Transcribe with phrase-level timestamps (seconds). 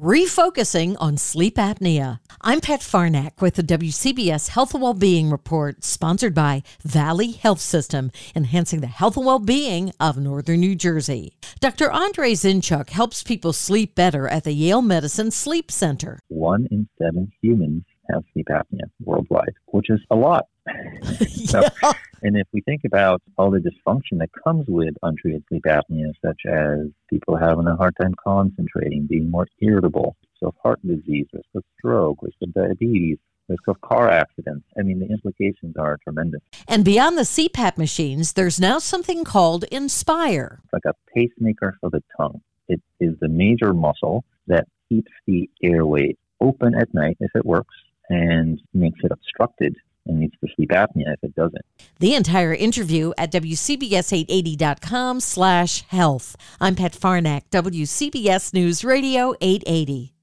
[0.00, 2.20] refocusing on sleep apnea.
[2.40, 8.12] I'm Pat Farnack with the WCBS Health and Wellbeing Report, sponsored by Valley Health System,
[8.34, 11.36] enhancing the health and well-being of Northern New Jersey.
[11.60, 11.90] Dr.
[11.90, 16.20] Andre Zinchuk helps people sleep better at the Yale Medicine Sleep Center.
[16.28, 20.46] One in seven humans have sleep apnea worldwide, which is a lot.
[21.46, 21.92] so, yeah.
[22.22, 26.42] and if we think about all the dysfunction that comes with untreated sleep apnea, such
[26.46, 31.48] as people having a hard time concentrating, being more irritable, risk of heart disease, risk
[31.54, 34.66] of stroke, risk of diabetes, risk of car accidents.
[34.78, 36.40] I mean, the implications are tremendous.
[36.66, 40.60] And beyond the CPAP machines, there's now something called Inspire.
[40.64, 42.40] It's like a pacemaker for the tongue.
[42.68, 47.74] It is the major muscle that keeps the airway open at night if it works
[48.08, 49.87] and makes it obstructed and needs to
[50.58, 51.64] sleep apnea if it doesn't.
[52.00, 56.36] The entire interview at WCBS880.com slash health.
[56.60, 60.17] I'm Pat Farnack, WCBS News Radio 880.